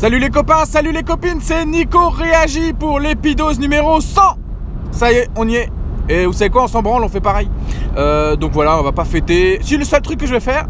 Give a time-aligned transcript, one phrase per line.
[0.00, 4.22] Salut les copains, salut les copines, c'est Nico Réagit pour l'épidose numéro 100
[4.92, 5.68] Ça y est, on y est.
[6.08, 7.50] Et vous savez quoi, on s'en branle, on fait pareil.
[7.98, 9.58] Euh, donc voilà, on va pas fêter.
[9.60, 10.68] Si le seul truc que je vais faire,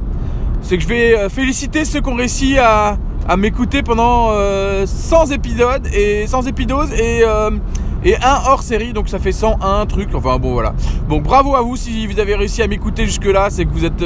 [0.62, 2.96] c'est que je vais euh, féliciter ceux qui ont réussi à,
[3.38, 4.84] m'écouter pendant 100 euh,
[5.30, 10.12] épisodes et 100 épidoses et, un hors série, donc ça fait 101 trucs.
[10.12, 10.74] Enfin bon voilà.
[11.08, 13.84] Donc bravo à vous si vous avez réussi à m'écouter jusque là, c'est que vous
[13.84, 14.04] êtes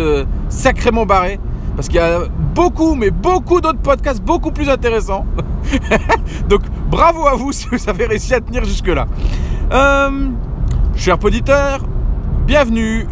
[0.50, 1.40] sacrément barré.
[1.76, 2.20] Parce qu'il y a
[2.54, 5.26] beaucoup, mais beaucoup d'autres podcasts beaucoup plus intéressants.
[6.48, 9.06] Donc bravo à vous si vous avez réussi à tenir jusque-là.
[9.72, 10.28] Euh,
[10.94, 11.80] cher poditeur,
[12.46, 13.06] bienvenue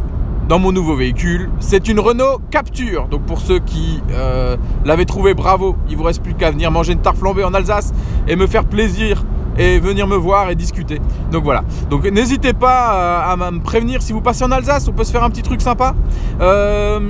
[0.48, 1.50] dans mon nouveau véhicule.
[1.58, 3.08] C'est une Renault Capture.
[3.08, 5.76] Donc pour ceux qui euh, l'avaient trouvé, bravo.
[5.88, 7.92] Il vous reste plus qu'à venir manger une tarte flambée en Alsace
[8.28, 9.24] et me faire plaisir
[9.58, 11.00] et venir me voir et discuter.
[11.30, 11.64] Donc voilà.
[11.90, 15.24] Donc n'hésitez pas à, me prévenir si vous passez en Alsace, on peut se faire
[15.24, 15.94] un petit truc sympa.
[16.40, 17.00] Euh,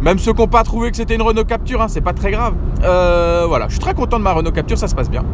[0.00, 2.30] même ceux qui n'ont pas trouvé que c'était une Renault Capture, hein, c'est pas très
[2.30, 2.54] grave.
[2.84, 5.24] Euh, voilà, je suis très content de ma Renault Capture, ça se passe bien.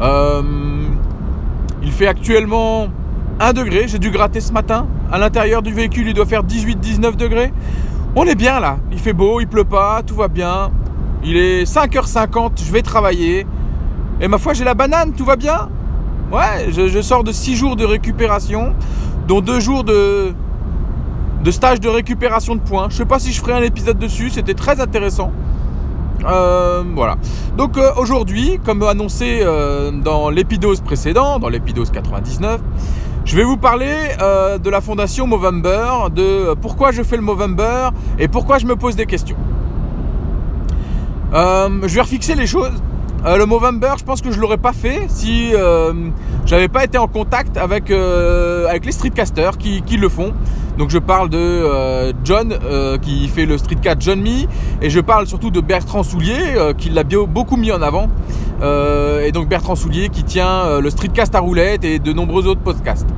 [0.00, 0.42] Euh,
[1.82, 2.88] il fait actuellement
[3.40, 4.86] 1 degré, j'ai dû gratter ce matin.
[5.12, 7.52] À l'intérieur du véhicule, il doit faire 18-19 degrés.
[8.16, 10.70] On est bien là, il fait beau, il pleut pas, tout va bien.
[11.22, 13.46] Il est 5h50, je vais travailler.
[14.20, 15.68] Et ma foi, j'ai la banane, tout va bien.
[16.32, 18.74] Ouais, je, je sors de 6 jours de récupération,
[19.28, 20.34] dont 2 jours de,
[21.42, 22.88] de stage de récupération de points.
[22.90, 25.32] Je sais pas si je ferai un épisode dessus, c'était très intéressant.
[26.24, 27.16] Euh, voilà.
[27.56, 32.60] Donc euh, aujourd'hui, comme annoncé euh, dans l'épidose précédent, dans l'épidose 99,
[33.24, 38.26] je vais vous parler de la fondation Movember, de pourquoi je fais le Movember et
[38.26, 39.36] pourquoi je me pose des questions.
[41.34, 42.82] je vais refixer les choses.
[43.24, 45.52] Le Movember, je pense que je l'aurais pas fait si
[46.46, 50.32] j'avais pas été en contact avec, avec les streetcasters qui, qui le font.
[50.78, 54.46] Donc je parle de euh, John euh, qui fait le streetcast John Me
[54.80, 58.08] et je parle surtout de Bertrand Soulier euh, qui l'a beaucoup mis en avant.
[58.62, 63.08] et donc Bertrand Soulier qui tient le streetcast à roulette et de nombreux autres podcasts.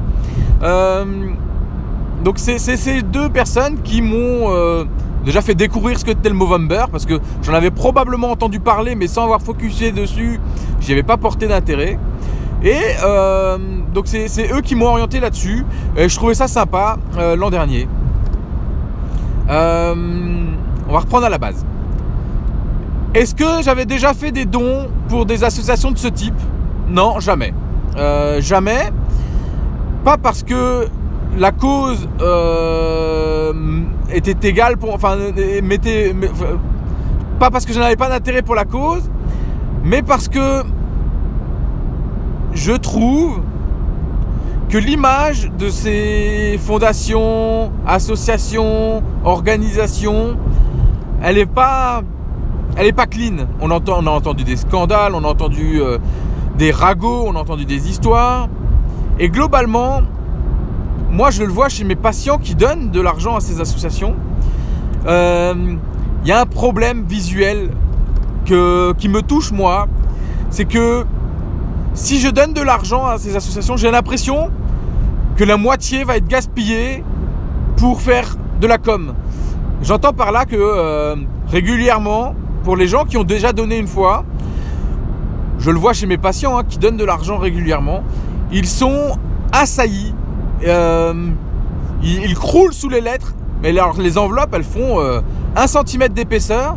[2.24, 4.86] donc c'est ces deux personnes qui m'ont
[5.24, 8.94] déjà fait découvrir ce que était le Movember parce que j'en avais probablement entendu parler
[8.94, 10.40] mais sans avoir focusé dessus,
[10.80, 11.98] j'y avais pas porté d'intérêt.
[12.62, 13.56] Et euh,
[13.92, 15.64] donc c'est eux qui m'ont orienté là-dessus.
[15.96, 17.88] Et je trouvais ça sympa euh, l'an dernier.
[19.48, 19.94] Euh,
[20.88, 21.64] on va reprendre à la base.
[23.14, 26.38] Est-ce que j'avais déjà fait des dons pour des associations de ce type?
[26.88, 27.52] Non, jamais.
[28.40, 28.92] jamais.
[30.04, 30.86] Pas parce que
[31.38, 32.08] la cause
[34.12, 34.94] était égale pour.
[34.94, 35.16] Enfin,
[37.38, 39.10] pas parce que je n'avais pas d'intérêt pour la cause,
[39.82, 40.62] mais parce que
[42.52, 43.40] je trouve
[44.68, 50.36] que l'image de ces fondations, associations, organisations,
[51.22, 52.02] elle n'est pas,
[52.76, 53.46] elle est pas clean.
[53.60, 55.98] On a entendu des scandales, on a entendu euh,
[56.56, 58.48] des ragots, on a entendu des histoires.
[59.18, 60.02] Et globalement,
[61.10, 64.14] moi je le vois chez mes patients qui donnent de l'argent à ces associations.
[65.02, 65.54] Il euh,
[66.24, 67.70] y a un problème visuel
[68.46, 69.88] que, qui me touche moi.
[70.50, 71.04] C'est que
[71.94, 74.50] si je donne de l'argent à ces associations, j'ai l'impression
[75.36, 77.02] que la moitié va être gaspillée
[77.76, 79.14] pour faire de la com.
[79.82, 81.16] J'entends par là que euh,
[81.48, 82.34] régulièrement,
[82.64, 84.24] pour les gens qui ont déjà donné une fois,
[85.58, 88.02] je le vois chez mes patients hein, qui donnent de l'argent régulièrement,
[88.52, 89.16] ils sont
[89.52, 90.14] assaillis,
[90.66, 91.14] euh,
[92.02, 96.76] ils, croulent sous les lettres, mais alors les enveloppes elles font 1 euh, cm d'épaisseur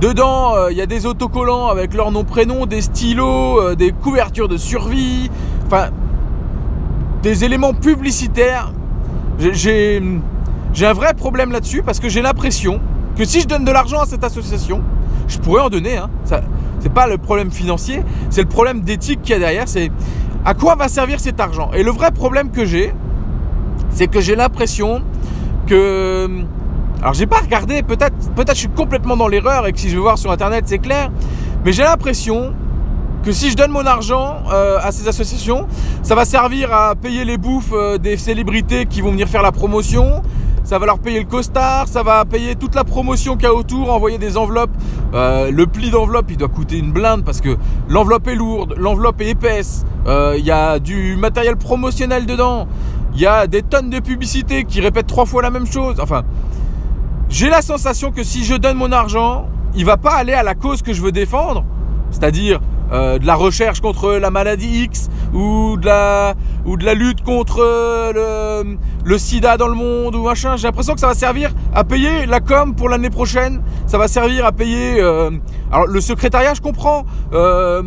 [0.00, 3.90] Dedans, il euh, y a des autocollants avec leur nom, prénom, des stylos, euh, des
[3.90, 5.28] couvertures de survie,
[5.66, 5.88] enfin,
[7.20, 8.72] des éléments publicitaires.
[9.40, 10.00] J'ai
[10.82, 12.80] un vrai problème là-dessus parce que j'ai l'impression
[13.16, 14.82] que si je donne de l'argent à cette association,
[15.26, 15.96] je pourrais en donner.
[15.96, 16.10] Hein,
[16.78, 19.66] c'est pas le problème financier, c'est le problème d'éthique qu'il y a derrière.
[19.66, 19.90] C'est
[20.44, 21.72] à quoi va servir cet argent.
[21.74, 22.94] Et le vrai problème que j'ai,
[23.90, 25.02] c'est que j'ai l'impression
[25.66, 26.28] que
[27.00, 29.94] alors j'ai pas regardé, peut-être peut-être je suis complètement dans l'erreur et que si je
[29.94, 31.10] vais voir sur internet c'est clair,
[31.64, 32.52] mais j'ai l'impression
[33.22, 35.66] que si je donne mon argent euh, à ces associations,
[36.02, 39.52] ça va servir à payer les bouffes euh, des célébrités qui vont venir faire la
[39.52, 40.22] promotion,
[40.64, 43.54] ça va leur payer le costard, ça va payer toute la promotion qu'il y a
[43.54, 44.70] autour, envoyer des enveloppes.
[45.14, 47.56] Euh, le pli d'enveloppe, il doit coûter une blinde parce que
[47.88, 52.66] l'enveloppe est lourde, l'enveloppe est épaisse, il y a du matériel promotionnel dedans,
[53.18, 55.96] il y a des tonnes de publicité qui répètent trois fois la même chose.
[56.00, 56.22] Enfin,
[57.28, 60.54] j'ai la sensation que si je donne mon argent, il va pas aller à la
[60.54, 61.64] cause que je veux défendre,
[62.12, 62.60] c'est-à-dire
[62.92, 66.34] euh, de la recherche contre la maladie X ou de la,
[66.64, 67.58] ou de la lutte contre
[68.14, 70.54] le, le sida dans le monde ou machin.
[70.56, 73.62] J'ai l'impression que ça va servir à payer la com pour l'année prochaine.
[73.88, 75.00] Ça va servir à payer.
[75.00, 75.30] Euh,
[75.72, 77.82] alors le secrétariat, je comprends euh,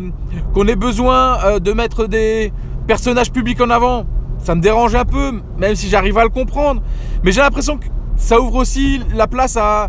[0.52, 2.52] qu'on ait besoin euh, de mettre des
[2.86, 4.04] personnages publics en avant.
[4.42, 6.82] Ça me dérange un peu, même si j'arrive à le comprendre.
[7.22, 7.86] Mais j'ai l'impression que
[8.16, 9.88] ça ouvre aussi la place à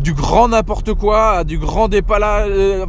[0.00, 2.86] du grand n'importe quoi, à du grand euh,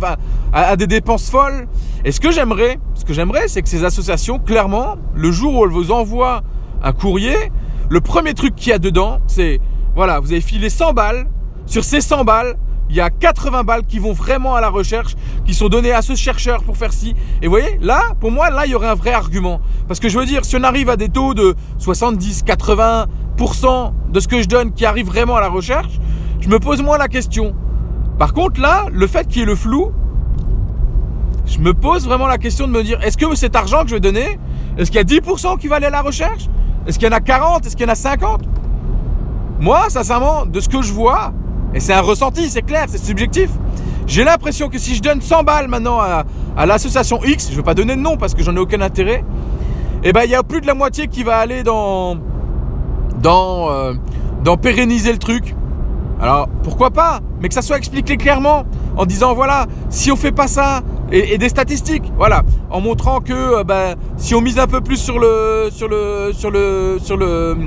[0.54, 1.68] à, des dépenses folles.
[2.04, 5.66] Et ce que j'aimerais, ce que j'aimerais, c'est que ces associations, clairement, le jour où
[5.66, 6.44] elles vous envoient
[6.84, 7.52] un courrier,
[7.90, 9.60] le premier truc qu'il y a dedans, c'est
[9.96, 11.28] voilà, vous avez filé 100 balles.
[11.66, 12.58] Sur ces 100 balles,
[12.90, 15.16] il y a 80 balles qui vont vraiment à la recherche,
[15.46, 17.16] qui sont données à ce chercheur pour faire ci.
[17.42, 19.60] Et vous voyez, là, pour moi, là, il y aurait un vrai argument.
[19.88, 24.20] Parce que je veux dire, si on arrive à des taux de 70, 80% de
[24.20, 26.00] ce que je donne qui arrive vraiment à la recherche,
[26.40, 27.56] je me pose moins la question.
[28.18, 29.92] Par contre, là, le fait qu'il y ait le flou,
[31.46, 33.96] je me pose vraiment la question de me dire, est-ce que cet argent que je
[33.96, 34.40] vais donner,
[34.78, 36.48] est-ce qu'il y a 10% qui va aller à la recherche?
[36.88, 38.44] Est-ce qu'il y en a 40 Est-ce qu'il y en a 50
[39.60, 41.34] Moi, sincèrement, de ce que je vois,
[41.76, 43.50] et c'est un ressenti, c'est clair, c'est subjectif,
[44.08, 47.64] j'ai l'impression que si je donne 100 balles maintenant à, l'association X, je ne veux
[47.64, 49.24] pas donner de nom parce que j'en ai aucun intérêt,
[50.02, 52.16] et eh ben il y a plus de la moitié qui va aller dans
[53.22, 53.94] dans euh,
[54.44, 55.54] dans pérenniser le truc,
[56.22, 58.64] alors pourquoi pas Mais que ça soit expliqué clairement
[58.96, 60.82] en disant voilà, si on fait pas ça
[61.12, 64.98] et, des statistiques, voilà, en montrant que euh, bah, si on mise un peu plus
[64.98, 67.58] sur le sur le sur le sur le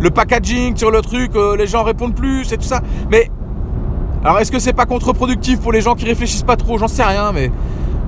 [0.00, 2.80] le packaging, sur le truc, euh, les gens répondent plus et tout ça.
[3.10, 3.30] Mais
[4.24, 6.78] alors est-ce que c'est pas contre-productif pour les gens qui réfléchissent pas trop?
[6.78, 7.50] J'en sais rien, mais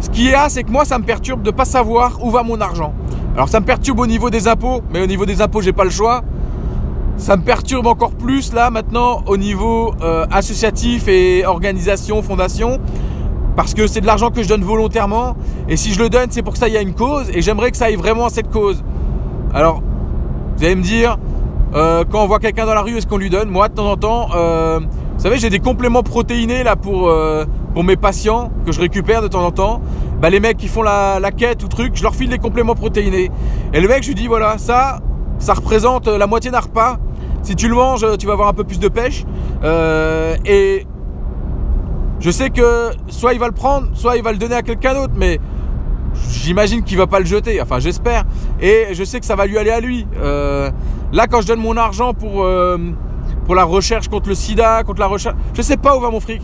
[0.01, 2.43] ce qui est là, c'est que moi ça me perturbe de pas savoir où va
[2.43, 2.93] mon argent.
[3.35, 5.85] Alors ça me perturbe au niveau des impôts, mais au niveau des impôts j'ai pas
[5.85, 6.23] le choix
[7.17, 12.81] ça me perturbe encore plus là maintenant au niveau euh, associatif et organisation, fondation,
[13.55, 15.37] parce que c'est de l'argent que je donne volontairement,
[15.69, 17.71] et si je le donne, c'est pour que ça y ait une cause, et j'aimerais
[17.71, 18.83] que ça aille vraiment à cette cause.
[19.55, 19.83] Alors,
[20.57, 21.19] vous allez me dire,
[21.75, 23.51] euh, quand on voit quelqu'un dans la rue, est-ce qu'on lui donne?
[23.51, 24.81] Moi, de temps en temps, euh,
[25.23, 27.09] vous savez, j'ai des compléments protéinés là pour,
[27.75, 29.81] pour mes patients que je récupère de temps en temps.
[30.21, 32.75] Bah, les mecs qui font la, la quête ou truc, je leur file des compléments
[32.75, 33.31] protéinés.
[33.73, 34.99] Et le mec, je lui dis, voilà, ça,
[35.39, 36.99] ça représente la moitié d'un repas.
[37.45, 39.25] Si tu le manges, tu vas avoir un peu plus de pêche.
[39.63, 40.89] Euh, et
[42.19, 44.95] je sais que soit il va le prendre, soit il va le donner à quelqu'un
[44.95, 45.39] d'autre, mais
[46.31, 47.63] j'imagine qu'il va pas le jeter.
[47.63, 48.25] Enfin, j'espère.
[48.61, 50.05] Et je sais que ça va lui aller à lui.
[50.21, 50.69] Euh,
[51.13, 52.77] là, quand je donne mon argent pour euh,
[53.45, 56.21] pour la recherche contre le SIDA, contre la recherche, je sais pas où va mon
[56.21, 56.43] fric.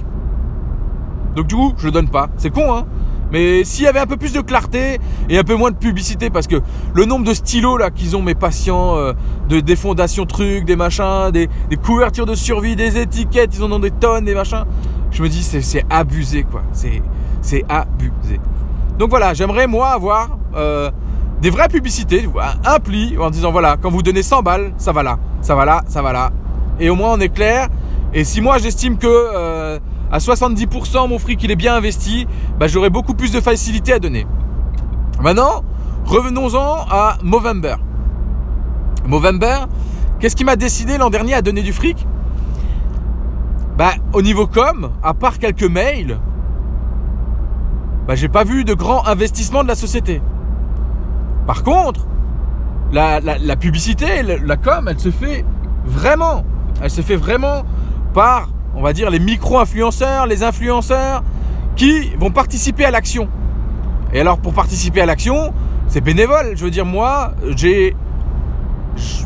[1.36, 2.28] Donc du coup, je le donne pas.
[2.36, 2.86] C'est con, hein
[3.30, 4.98] mais s'il y avait un peu plus de clarté
[5.28, 6.56] et un peu moins de publicité, parce que
[6.94, 9.12] le nombre de stylos là qu'ils ont mes patients, euh,
[9.48, 11.48] de, des fondations trucs, des machins, des,
[11.84, 14.64] couvertures de survie, des étiquettes, ils en ont des tonnes, des machins.
[15.10, 18.40] Je me dis c'est abusé quoi, c'est abusé.
[18.98, 20.90] Donc voilà, j'aimerais moi avoir euh,
[21.40, 22.28] des vraies publicités,
[22.64, 25.64] un pli en disant voilà, quand vous donnez 100 balles, ça va là, ça va
[25.64, 26.30] là, ça va là.
[26.80, 27.68] Et au moins on est clair.
[28.14, 29.78] Et si moi j'estime que euh,
[30.10, 32.26] à 70% mon fric il est bien investi,
[32.58, 34.26] bah, j'aurai beaucoup plus de facilité à donner.
[35.20, 35.64] Maintenant,
[36.04, 37.74] revenons-en à Movember.
[39.06, 39.66] Movember,
[40.20, 42.06] qu'est-ce qui m'a décidé l'an dernier à donner du fric?
[43.76, 46.18] Bah au niveau com, à part quelques mails,
[48.06, 50.20] bah j'ai pas vu de grand investissement de la société.
[51.46, 52.06] Par contre,
[52.92, 55.44] la, la publicité, la, la com, elle se fait
[55.84, 56.44] vraiment.
[56.82, 57.64] Elle se fait vraiment
[58.14, 58.48] par
[58.78, 61.24] on va dire, les micro-influenceurs, les influenceurs
[61.74, 63.28] qui vont participer à l'action.
[64.12, 65.52] Et alors, pour participer à l'action,
[65.88, 66.52] c'est bénévole.
[66.54, 67.96] Je veux dire, moi, j'ai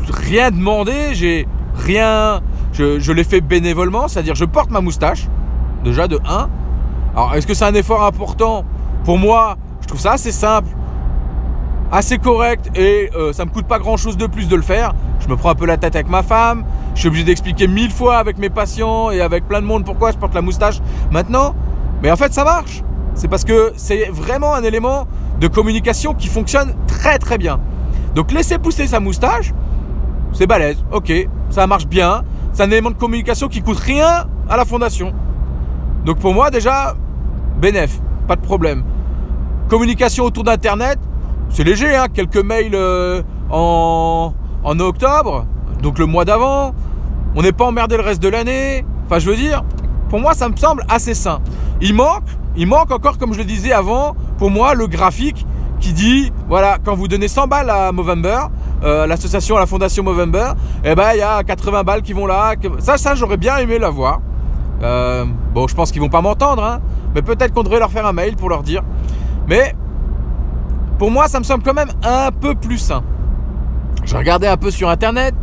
[0.09, 2.41] rien demandé, j'ai rien.
[2.73, 5.27] Je, je l'ai fait bénévolement, c'est-à-dire, je porte ma moustache,
[5.83, 6.49] déjà de 1.
[7.15, 8.65] Alors, est-ce que c'est un effort important?
[9.03, 10.69] Pour moi, je trouve ça assez simple
[11.93, 14.93] assez correct et euh, ça me coûte pas grand chose de plus de le faire.
[15.19, 17.91] Je me prends un peu la tête avec ma femme, je suis obligé d'expliquer mille
[17.91, 20.81] fois avec mes patients et avec plein de monde pourquoi je porte la moustache
[21.11, 21.55] maintenant.
[22.01, 22.83] Mais en fait, ça marche.
[23.13, 25.05] C'est parce que c'est vraiment un élément
[25.39, 27.59] de communication qui fonctionne très très bien.
[28.15, 29.53] Donc laisser pousser sa moustache,
[30.33, 31.13] c'est balèze, ok,
[31.51, 32.23] ça marche bien.
[32.53, 35.13] C'est un élément de communication qui coûte rien à la fondation.
[36.05, 36.95] Donc pour moi déjà,
[37.61, 38.83] bénéf, pas de problème.
[39.69, 40.99] Communication autour d'Internet,
[41.53, 44.33] c'est léger, hein, quelques mails euh, en,
[44.79, 45.45] octobre,
[45.83, 46.73] donc le mois d'avant.
[47.35, 48.83] On n'est pas emmerdé le reste de l'année.
[49.05, 49.63] Enfin, je veux dire,
[50.09, 51.41] pour moi, ça me semble assez sain.
[51.79, 55.45] Il manque, il manque encore, comme je le disais avant, pour moi, le graphique
[55.79, 58.39] qui dit, voilà, quand vous donnez 100 balles à Movember,
[58.83, 62.55] euh, l'association, la fondation Movember, eh ben, il y a 80 balles qui vont là.
[62.79, 64.21] Ça, ça, j'aurais bien aimé l'avoir.
[64.81, 66.79] Euh, bon, je pense qu'ils vont pas m'entendre, hein,
[67.13, 68.81] mais peut-être qu'on devrait leur faire un mail pour leur dire.
[69.47, 69.75] Mais
[71.03, 73.03] pour moi, ça me semble quand même un peu plus sain.
[74.05, 75.35] Je regardais un peu sur internet.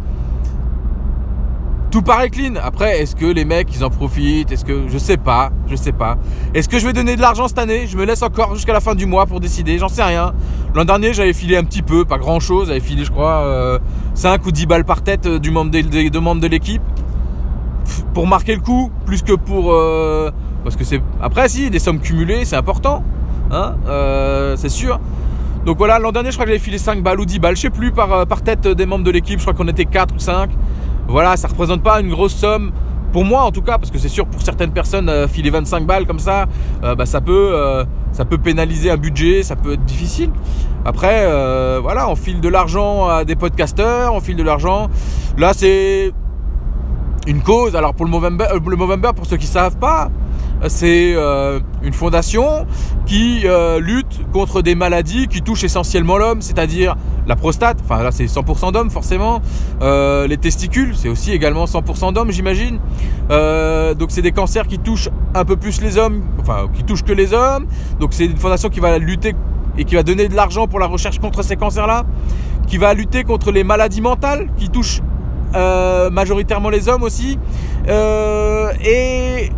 [1.90, 2.54] Tout paraît clean.
[2.64, 4.50] Après, est-ce que les mecs, ils en profitent?
[4.50, 6.16] Est-ce que je sais pas, je sais pas.
[6.54, 7.86] Est-ce que je vais donner de l'argent cette année?
[7.86, 9.76] Je me laisse encore jusqu'à la fin du mois pour décider.
[9.76, 10.32] J'en sais rien.
[10.74, 12.68] L'an dernier, j'avais filé un petit peu, pas grand-chose.
[12.68, 13.78] J'avais filé, je crois,
[14.14, 16.80] 5 euh, ou 10 balles par tête euh, du membre des, des, membres de l'équipe
[18.14, 20.30] pour marquer le coup, plus que pour euh,
[20.64, 23.04] parce que c'est après si des sommes cumulées, c'est important,
[23.50, 23.74] hein,
[24.56, 24.98] c'est sûr.
[25.64, 27.62] Donc voilà, l'an dernier, je crois que j'avais filé 5 balles ou 10 balles, je
[27.62, 29.38] sais plus par, par tête des membres de l'équipe.
[29.38, 30.50] Je crois qu'on était 4 ou 5.
[31.08, 32.72] Voilà, ça représente pas une grosse somme.
[33.12, 35.84] Pour moi en tout cas, parce que c'est sûr pour certaines personnes, euh, filer 25
[35.84, 36.46] balles comme ça,
[36.84, 40.30] euh, bah, ça, peut, euh, ça peut pénaliser un budget, ça peut être difficile.
[40.84, 41.26] Après,
[41.82, 44.88] voilà, on file de l'argent à des podcasteurs, on file de l'argent.
[45.36, 46.12] Là, c'est
[47.26, 47.76] une cause.
[47.76, 50.08] Alors pour le Movember, le Movember pour ceux qui ne savent pas,
[50.68, 52.66] c'est euh, une fondation
[53.06, 53.80] qui euh,
[54.32, 56.96] contre des maladies qui touchent essentiellement l'homme, c'est-à-dire
[57.26, 59.40] la prostate, enfin là c'est 100% d'hommes forcément,
[59.82, 62.78] euh, les testicules, c'est aussi également 100% d'hommes j'imagine.
[63.28, 67.12] donc c'est des cancers qui touchent un peu plus les hommes, enfin qui touchent que
[67.12, 67.66] les hommes.
[67.98, 69.34] Donc c'est une fondation qui va lutter
[69.78, 72.04] et qui va donner de l'argent pour la recherche contre ces cancers-là,
[72.66, 75.00] qui va lutter contre les maladies mentales qui touchent
[76.12, 77.38] majoritairement les hommes aussi.
[77.88, 79.50] et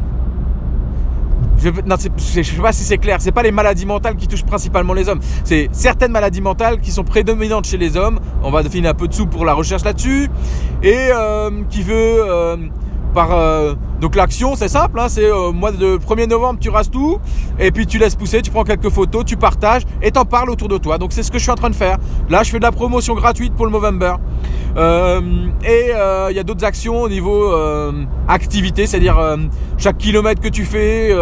[1.62, 3.18] je, ne sais pas si c'est clair.
[3.20, 5.20] C'est pas les maladies mentales qui touchent principalement les hommes.
[5.44, 8.18] C'est certaines maladies mentales qui sont prédominantes chez les hommes.
[8.42, 10.28] On va définir un peu de sous pour la recherche là-dessus.
[10.82, 12.56] Et euh, qui veut euh,
[13.14, 16.90] par euh, donc l'action c'est simple hein, c'est au mois de 1er novembre tu rases
[16.90, 17.20] tout
[17.60, 20.66] et puis tu laisses pousser tu prends quelques photos tu partages et t'en parles autour
[20.66, 22.58] de toi donc c'est ce que je suis en train de faire là je fais
[22.58, 24.14] de la promotion gratuite pour le Movember
[24.76, 25.20] euh,
[25.64, 27.54] et euh, il y a d'autres actions au niveau
[28.26, 29.38] activité c'est à dire
[29.78, 31.14] chaque kilomètre que tu fais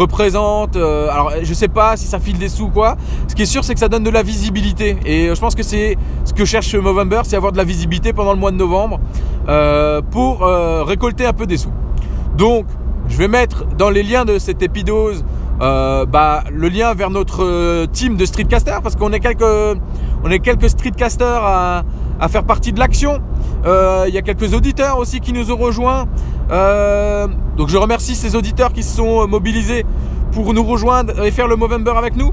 [0.00, 0.76] représente.
[0.76, 2.96] Euh, alors, je sais pas si ça file des sous ou quoi.
[3.28, 4.96] Ce qui est sûr, c'est que ça donne de la visibilité.
[5.04, 8.12] Et euh, je pense que c'est ce que cherche Movember, c'est avoir de la visibilité
[8.12, 9.00] pendant le mois de novembre
[9.48, 11.72] euh, pour récolter un peu des sous.
[12.36, 12.66] Donc,
[13.08, 15.24] je vais mettre dans les liens de cette épidose
[15.58, 19.42] bah, le lien vers notre team de streetcasters parce qu'on est quelques,
[20.24, 21.84] on est quelques streetcasters à,
[22.28, 23.20] faire partie de l'action.
[23.64, 26.06] Il y a quelques auditeurs aussi qui nous ont rejoints.
[26.50, 29.84] Euh, donc je remercie ces auditeurs qui se sont mobilisés
[30.32, 32.32] pour nous rejoindre et faire le Movember avec nous.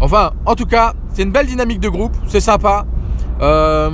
[0.00, 2.84] Enfin, en tout cas, c'est une belle dynamique de groupe, c'est sympa.
[3.40, 3.90] Euh,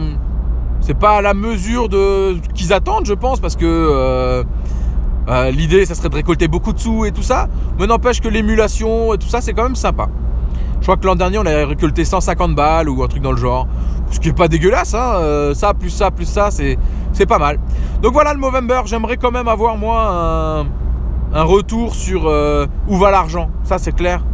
[0.90, 4.42] c'est pas à la mesure de qu'ils attendent, je pense, parce que euh,
[5.28, 7.46] euh, l'idée, ça serait de récolter beaucoup de sous et tout ça.
[7.78, 10.08] Mais n'empêche que l'émulation et tout ça, c'est quand même sympa.
[10.80, 13.36] Je crois que l'an dernier, on avait récolté 150 balles ou un truc dans le
[13.36, 13.68] genre.
[14.10, 15.52] Ce qui est pas dégueulasse, hein.
[15.54, 17.60] ça, plus ça, plus ça, c'est pas mal.
[18.02, 20.66] Donc voilà le Movember, j'aimerais quand même avoir moi
[21.32, 23.48] un, retour sur euh, où va l'argent.
[23.62, 24.24] Ça c'est clair.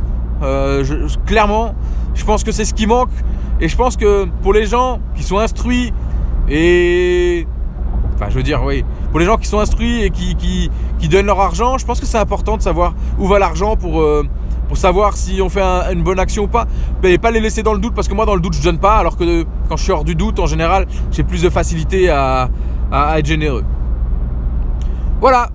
[0.42, 1.75] Euh, clairement,
[2.14, 3.10] je pense que c'est ce qui manque.
[3.60, 5.92] Et je pense que pour les gens qui sont instruits
[6.49, 7.47] et...
[8.15, 11.26] Enfin je veux dire oui, pour les gens qui sont instruits et qui, qui, donnent
[11.26, 14.00] leur argent, je pense que c'est important de savoir où va l'argent pour...
[14.00, 14.25] Euh,
[14.69, 16.67] pour savoir si on fait une bonne action ou pas.
[17.03, 18.79] Mais pas les laisser dans le doute parce que moi dans le doute je donne
[18.79, 22.11] pas alors que quand je suis hors du doute en général j'ai plus de facilité
[22.11, 22.49] à,
[23.17, 23.65] être généreux.
[25.21, 25.49] Voilà,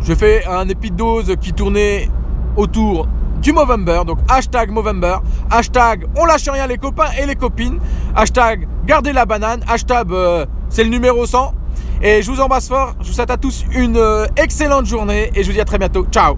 [0.00, 2.08] je fais un épidose qui tournait
[2.56, 3.08] autour
[3.42, 5.16] du Movember, donc hashtag Movember,
[5.50, 7.78] hashtag on lâche rien les copains et les copines,
[8.14, 11.54] hashtag gardez la banane, hashtag euh, c'est le numéro 100.
[12.04, 15.42] Et je vous embrasse fort, je vous souhaite à tous une euh, excellente journée et
[15.42, 16.04] je vous dis à très bientôt.
[16.10, 16.36] Ciao